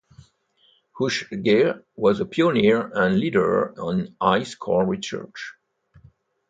[0.99, 5.53] Oeschger was a pioneer and leader in ice core research.